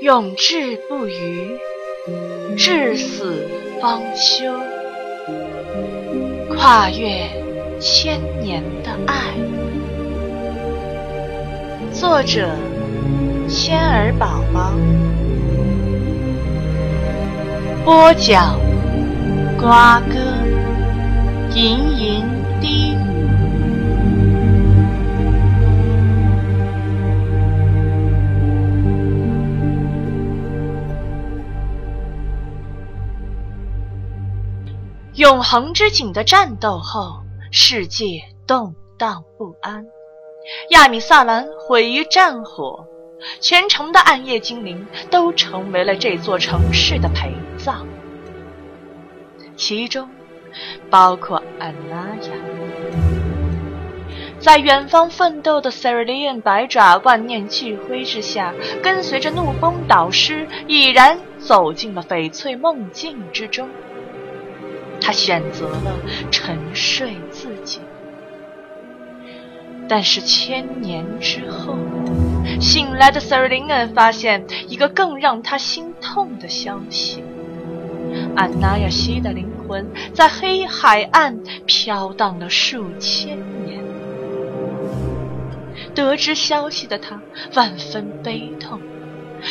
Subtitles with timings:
[0.00, 1.56] 永志不渝，
[2.56, 3.48] 至死
[3.80, 4.52] 方休。
[6.56, 7.28] 跨越
[7.78, 9.32] 千年的爱。
[11.92, 12.50] 作者：
[13.48, 14.72] 千儿宝宝。
[17.84, 18.58] 播讲：
[19.56, 20.16] 瓜哥。
[21.54, 22.24] 吟吟
[35.24, 39.86] 永恒之井的战斗后，世界动荡不安。
[40.68, 42.84] 亚米萨兰毁于战火，
[43.40, 47.86] 全城的暗夜精灵都成为了这座城市的陪葬，
[49.56, 50.06] 其中
[50.90, 52.30] 包括安拉亚。
[54.38, 58.52] 在远方奋斗的 s e r a l i a n 百爪万念俱灰之下，
[58.82, 63.66] 跟随着怒风导师，已然走进了翡翠梦境之中。
[65.04, 65.94] 他选择了
[66.30, 67.80] 沉睡自己。
[69.86, 71.76] 但是千年之后，
[72.58, 77.22] 醒来的 s e r l i n 发现一个更让他心痛的消息：
[78.34, 83.84] 安娜亚西的灵魂在黑海岸飘荡了数千年。
[85.94, 87.20] 得知消息的他
[87.54, 88.80] 万分悲痛，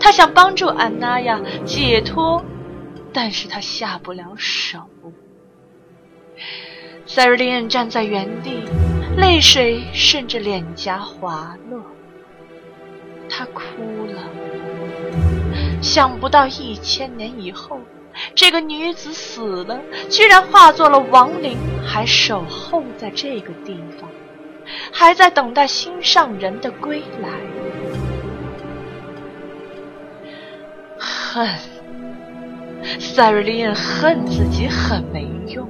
[0.00, 2.42] 他想帮助安娜亚解脱，
[3.12, 4.88] 但是他下不了手。
[7.06, 8.62] 塞瑞莲站在原地，
[9.16, 11.80] 泪水顺着脸颊滑落。
[13.28, 14.22] 她哭了。
[15.82, 17.78] 想不到一千年以后，
[18.34, 24.08] 这个女子死了，居然化作了亡灵，还守候在这个地方，
[24.90, 27.28] 还在等待心上人的归来。
[30.98, 31.48] 恨，
[32.98, 35.68] 塞瑞莲恨自己很没用。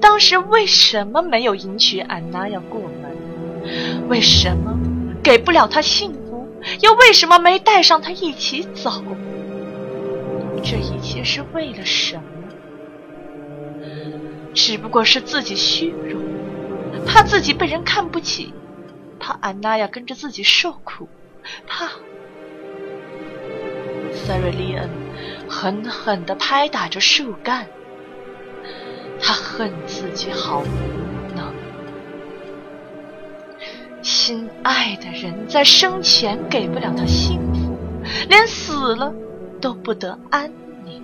[0.00, 4.08] 当时为什么没有迎娶安娜亚过门？
[4.08, 4.78] 为什么
[5.22, 6.48] 给不了她幸福？
[6.80, 9.02] 又为什么没带上她一起走？
[10.62, 12.22] 这一切是为了什么？
[14.54, 16.20] 只不过是自己虚荣，
[17.06, 18.54] 怕自己被人看不起，
[19.20, 21.08] 怕安娜亚跟着自己受苦，
[21.66, 21.88] 怕……
[24.12, 24.88] 塞瑞利恩
[25.48, 27.66] 狠狠地拍打着树干。
[29.26, 30.66] 他恨自己好无
[31.34, 31.52] 能，
[34.00, 37.76] 心爱的人在生前给不了他幸福，
[38.28, 39.12] 连死了
[39.60, 40.48] 都不得安
[40.84, 41.02] 宁。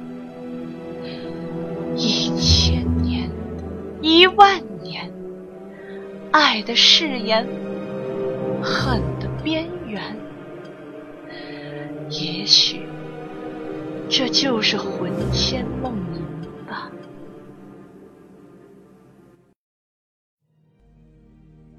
[1.97, 3.29] 一千年，
[4.01, 5.13] 一万年，
[6.31, 7.45] 爱的誓言，
[8.63, 10.01] 恨的边缘，
[12.09, 12.83] 也许
[14.09, 15.97] 这就是魂牵梦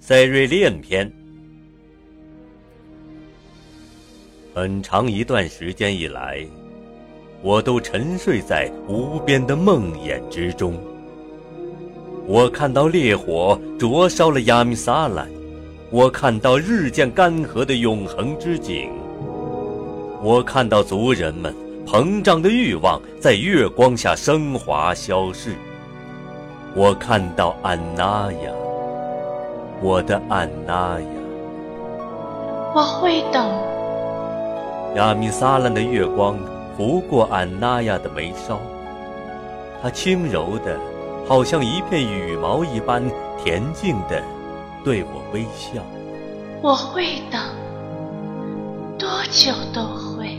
[0.06, 1.10] 塞瑞利恩篇，
[4.54, 6.46] 很长一段时间以来，
[7.42, 10.78] 我都沉睡在无边的梦魇之中。
[12.28, 15.32] 我看到烈火灼烧了亚米萨兰，
[15.90, 18.90] 我看到日渐干涸的永恒之井，
[20.22, 21.56] 我看到族人们
[21.88, 25.56] 膨胀的欲望在月光下升华消逝，
[26.76, 28.52] 我看到安娜呀。
[29.84, 31.08] 我的安娜呀，
[32.74, 33.46] 我会等。
[34.96, 36.40] 亚米撒兰的月光
[36.78, 38.58] 拂过安娜亚的眉梢，
[39.82, 40.80] 它轻柔的，
[41.28, 43.04] 好像一片羽毛一般
[43.38, 44.24] 恬静的
[44.86, 45.84] 对我微笑。
[46.62, 47.42] 我会等，
[48.98, 49.84] 多久都
[50.16, 50.38] 会，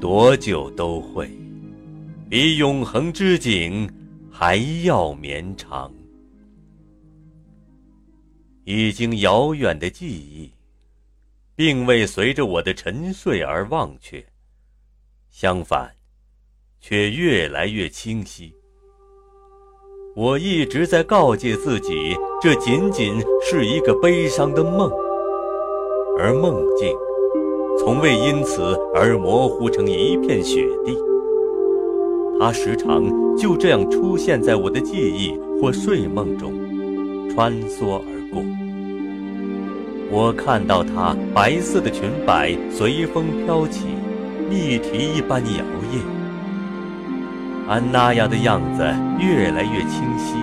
[0.00, 1.28] 多久都会，
[2.30, 3.90] 比永恒之景
[4.30, 4.54] 还
[4.84, 5.90] 要绵长。
[8.68, 10.50] 已经遥远的记忆，
[11.54, 14.26] 并未随着我的沉睡而忘却，
[15.30, 15.94] 相反，
[16.80, 18.52] 却越来越清晰。
[20.16, 24.90] 我一直在告诫自己，这仅仅是一个悲伤的梦，
[26.18, 26.92] 而梦境
[27.78, 30.98] 从未因此而模糊成一片雪地。
[32.40, 33.04] 它时常
[33.36, 36.52] 就这样出现在我的记忆或睡梦中，
[37.30, 38.15] 穿梭而。
[38.32, 38.42] 过，
[40.10, 43.86] 我看到她白色的裙摆随风飘起，
[44.48, 46.00] 蜜蹄一般摇曳。
[47.68, 48.82] 安娜亚的样子
[49.18, 50.36] 越来越清晰，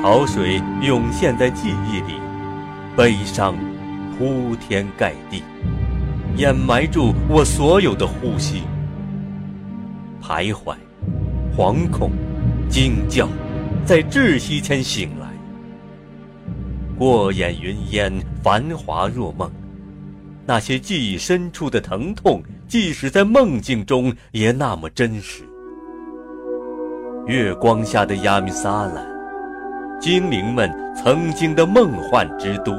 [0.00, 2.14] 潮水涌现在记忆里，
[2.96, 3.54] 悲伤
[4.16, 5.42] 铺天盖地，
[6.36, 8.62] 掩埋住我所有的呼吸。
[10.22, 10.76] 徘徊、
[11.56, 12.12] 惶恐、
[12.68, 13.28] 惊叫，
[13.84, 15.23] 在窒息前醒来。
[16.98, 18.12] 过眼云烟，
[18.42, 19.50] 繁华若梦。
[20.46, 25.42] 那些记忆深处的疼痛，即使在梦境中，也那么真实。
[27.26, 29.06] 月光下的亚米萨兰，
[29.98, 32.72] 精灵们曾经的梦幻之都。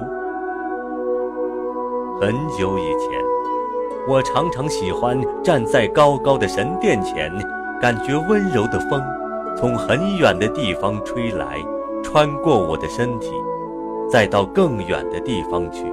[2.22, 3.20] 很久以前，
[4.08, 7.30] 我常常喜欢站在高高的神殿前，
[7.82, 9.04] 感觉温柔的风
[9.58, 11.58] 从很远的地方吹来，
[12.04, 13.32] 穿过我的身体，
[14.10, 15.84] 再到更远的地方去。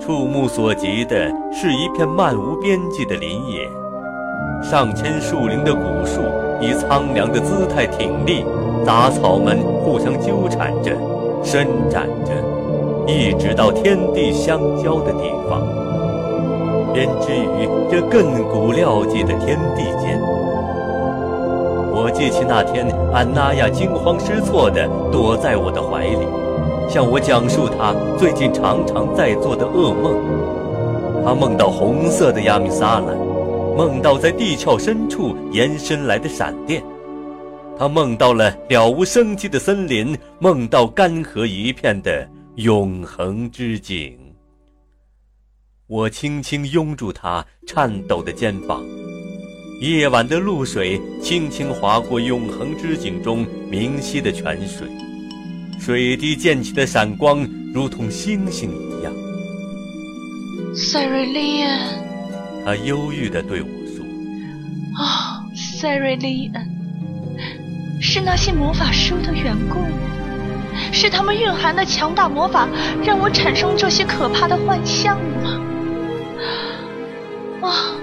[0.00, 3.68] 触目所及的是一片漫无边际的林野，
[4.62, 6.20] 上千树龄的古树
[6.60, 8.44] 以苍凉的姿态挺立，
[8.84, 10.92] 杂草们互相纠缠着，
[11.42, 12.32] 伸展着，
[13.06, 15.60] 一直到天地相交的地方，
[16.94, 20.37] 编织于这亘古料寂的天地间。
[22.00, 26.24] 我记起那天，安娜亚惊慌失措地躲在我的怀里。
[26.88, 30.14] 向我讲述他最近常常在做的噩梦。
[31.24, 33.18] 他梦到红色的亚米萨兰，
[33.76, 36.80] 梦到在地壳深处延伸来的闪电。
[37.76, 44.16] 他梦到了了无生机的森林，梦到干涸一片的永恒之景。
[45.88, 48.84] 我轻轻拥住他颤抖的肩膀，
[49.80, 54.88] 夜晚的露水轻轻划过永恒之井中明晰的泉水。
[55.78, 59.12] 水滴溅起的闪光，如同星星一样。
[60.74, 61.78] 塞瑞利恩，
[62.64, 64.04] 他忧郁地对我说
[64.98, 66.68] ：“哦，塞瑞利恩，
[68.00, 69.88] 是那些魔法书的缘故吗？
[70.92, 72.68] 是他们蕴含的强大魔法
[73.04, 75.60] 让我产生这些可怕的幻象吗？
[77.60, 77.97] 啊，亲爱的。”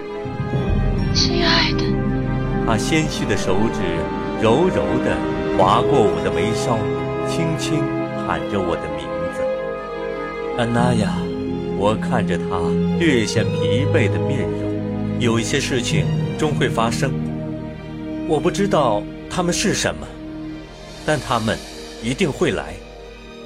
[2.65, 3.81] 他纤细的手指
[4.41, 5.15] 柔柔地
[5.57, 6.77] 划过我的眉梢。
[7.27, 7.81] 轻轻
[8.27, 9.41] 喊着我的名字，
[10.59, 11.17] 安娜呀！
[11.75, 12.45] 我看着他
[12.99, 16.05] 略显疲惫的面容，有一些事情
[16.37, 17.11] 终会发生，
[18.27, 20.05] 我不知道他们是什么，
[21.03, 21.57] 但他们
[22.03, 22.75] 一定会来。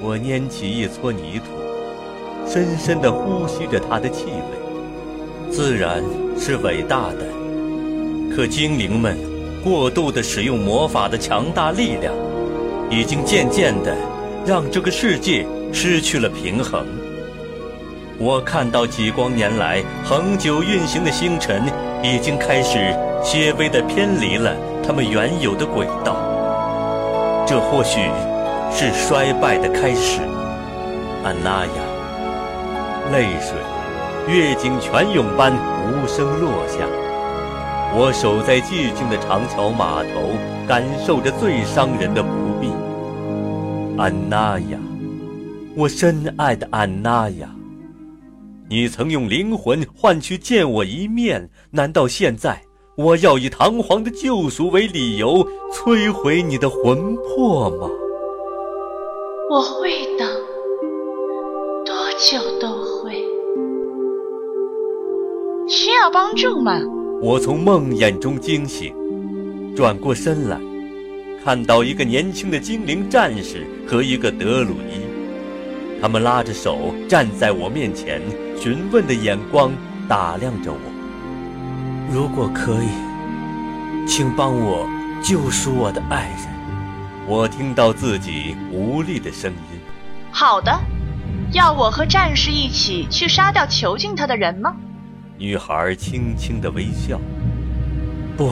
[0.02, 5.50] 我拈起一撮泥土，深深地呼吸着它的气味。
[5.50, 6.04] 自然
[6.38, 7.26] 是伟大的，
[8.40, 9.18] 可精灵们
[9.62, 12.14] 过度的使用魔法的强大力量。
[12.88, 13.94] 已经渐渐的
[14.46, 16.86] 让这个世界失去了平衡。
[18.16, 21.64] 我看到几光年来恒久运行的星辰
[22.02, 26.16] 已经开始些微的偏离了它们原有的轨道。
[27.46, 28.00] 这或许
[28.72, 30.22] 是衰败的开始。
[31.22, 36.78] 安娜亚，泪水月经泉涌般无声落下。
[37.92, 40.30] 我守在寂静的长桥码头，
[40.66, 42.28] 感受着最伤人的不
[42.60, 42.70] 必。
[43.98, 44.78] 安娜呀，
[45.76, 47.50] 我深爱的安娜呀，
[48.68, 52.62] 你曾用灵魂换取见我一面，难道现在
[52.96, 57.90] 我要以堂皇的救赎为理由摧毁你的魂魄吗？
[59.50, 60.24] 我会的，
[61.84, 62.68] 多久都
[63.02, 63.20] 会。
[65.68, 66.80] 需要帮助吗？
[67.22, 68.94] 我从梦魇中惊醒，
[69.76, 70.58] 转过身来，
[71.44, 78.22] 看到一个年轻的精灵战士和一个德鲁伊，他们拉着手站在我面前，
[78.58, 79.70] 询问的眼光
[80.08, 80.80] 打量着我。
[82.10, 84.88] 如果可以，请帮我
[85.22, 86.48] 救赎我的爱人。
[87.28, 89.78] 我听到自己无力的声音。
[90.32, 90.74] 好的，
[91.52, 94.74] 要我和战士一起去杀掉囚禁他的人吗？
[95.40, 97.18] 女孩轻轻的微笑。
[98.36, 98.50] 不，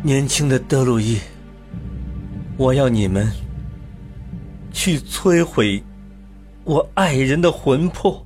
[0.00, 1.18] 年轻的德鲁伊，
[2.56, 3.28] 我要你们
[4.72, 5.82] 去摧毁
[6.62, 8.24] 我爱人的魂魄。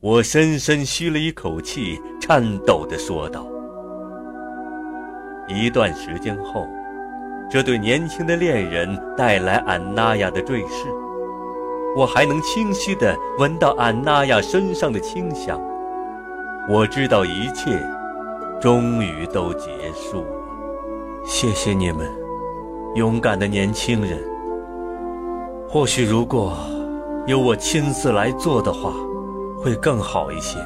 [0.00, 3.46] 我深深吸了一口气，颤抖的说道。
[5.48, 6.66] 一段时间后，
[7.50, 10.86] 这对年轻的恋人带来安娜亚的坠饰，
[11.94, 15.60] 我还能清晰的闻到安娜亚身上的清香。
[16.70, 17.82] 我知道一切，
[18.60, 21.24] 终于都结束了。
[21.24, 22.06] 谢谢你们，
[22.94, 24.22] 勇敢的年轻人。
[25.66, 26.52] 或许如果
[27.26, 28.92] 由我亲自来做的话，
[29.56, 30.58] 会更好一些。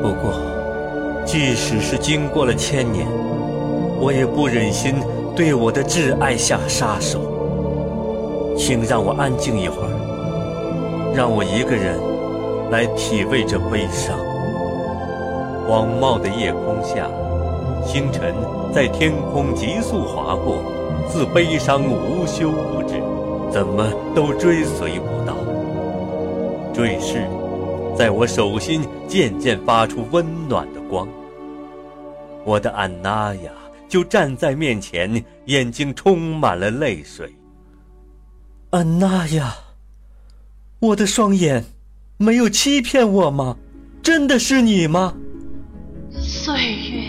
[0.00, 0.32] 不过，
[1.26, 3.06] 即使是经过了千年，
[4.00, 4.94] 我也不忍心
[5.36, 7.20] 对我的挚爱下杀手。
[8.56, 12.00] 请让我安静一会儿，让我一个人
[12.70, 14.18] 来体味这悲伤。
[15.68, 17.10] 广袤的夜空下，
[17.84, 18.34] 星辰
[18.72, 20.62] 在天空急速划过，
[21.10, 22.94] 似悲伤无休无止，
[23.52, 25.36] 怎么都追随不到。
[26.72, 27.28] 坠饰
[27.94, 31.06] 在我手心渐渐发出温暖的光。
[32.46, 33.52] 我的安娜呀，
[33.90, 37.30] 就站在面前，眼睛充满了泪水。
[38.70, 39.54] 安娜呀，
[40.78, 41.62] 我的双眼
[42.16, 43.54] 没有欺骗我吗？
[44.02, 45.12] 真的是你吗？
[46.48, 47.04] 岁月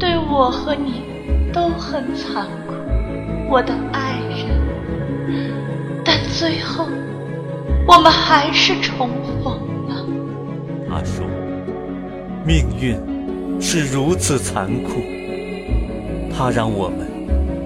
[0.00, 1.04] 对我和你
[1.52, 2.74] 都很残酷，
[3.48, 4.48] 我的爱人。
[6.04, 6.88] 但最后，
[7.86, 9.10] 我们还是重
[9.44, 9.54] 逢
[9.86, 10.04] 了。
[10.90, 11.24] 他说
[12.44, 12.98] ：“命运
[13.60, 14.94] 是如此残酷，
[16.36, 17.06] 它让我们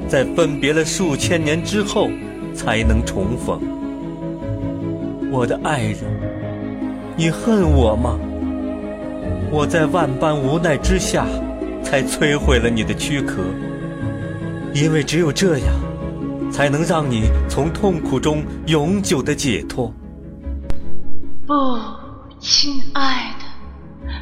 [0.07, 2.11] 在分别了数千年之后
[2.53, 3.59] 才能重逢。
[5.33, 6.01] 我的爱人，
[7.17, 8.21] 你恨我吗？”
[9.57, 11.25] 我在万般无奈之下，
[11.83, 13.39] 才摧毁了你的躯壳，
[14.75, 15.69] 因为只有这样，
[16.53, 19.91] 才能让你从痛苦中永久的解脱。
[21.47, 21.55] 不，
[22.39, 23.47] 亲爱的，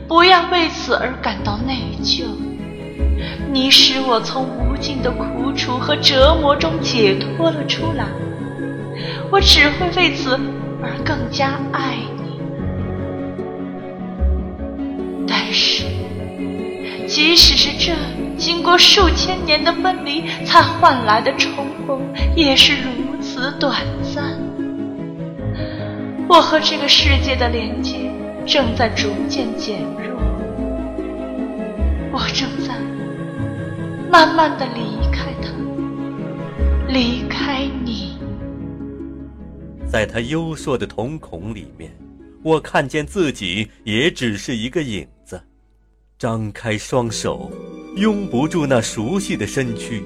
[0.07, 2.27] 不要为此而感到内疚。
[3.53, 8.07] 你使我从无尽的苦楚和折磨中解脱了出来，
[9.33, 10.39] 我只会为此
[10.81, 12.24] 而更加爱你。
[15.55, 15.85] 是，
[17.07, 17.95] 即使是这
[18.37, 21.53] 经过数千年的分离才换来的重
[21.87, 22.03] 逢，
[22.35, 23.83] 也是如此短
[24.13, 24.37] 暂。
[26.29, 28.11] 我和这个世界的连接
[28.45, 30.19] 正在逐渐减弱，
[32.13, 32.75] 我正在
[34.11, 35.53] 慢慢的离开他，
[36.89, 38.19] 离开你。
[39.87, 41.93] 在他幽硕的瞳孔里面，
[42.45, 45.41] 我看见自己也只是一个影子。
[46.19, 47.51] 张开双手，
[47.97, 50.03] 拥不住那熟悉的身躯，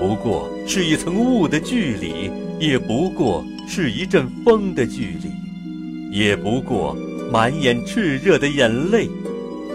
[0.00, 2.28] 不过是一层雾的距离，
[2.58, 6.96] 也不过是一阵风的距离，也不过
[7.30, 9.08] 满眼炽热的眼泪，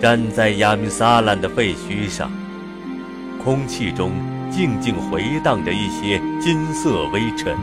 [0.00, 2.28] 站在亚米撒兰的废墟上，
[3.44, 4.10] 空气中
[4.50, 7.56] 静静回荡着一些金色微尘，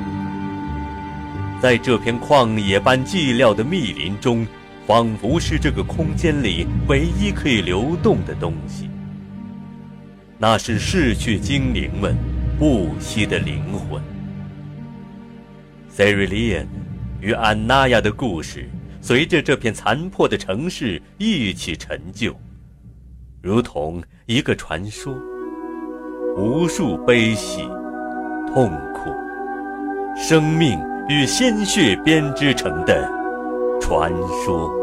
[1.61, 4.47] 在这片旷野般寂寥的密林中。
[4.89, 8.89] 仿佛是这个空间里唯一可以流动的东西。
[10.35, 12.17] 那是逝去精灵们
[12.57, 14.01] 不息的灵魂。
[15.87, 16.67] 塞瑞利安
[17.21, 18.67] 与安娜亚的故事，
[18.99, 22.35] 随着这片残破的城市一起陈旧，
[23.43, 25.15] 如同一个传说。
[26.35, 27.61] 无数悲喜、
[28.51, 29.11] 痛苦、
[30.17, 33.07] 生命与鲜血编织成的
[33.79, 34.11] 传
[34.43, 34.78] 说。